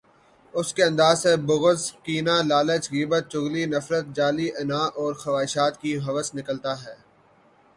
[0.53, 6.27] اس کے اندر سے بغض، کینہ، لالچ، غیبت، چغلی، نفرت، جعلی انااور خواہشات کی ہوس
[6.37, 6.95] نکالتا ہے۔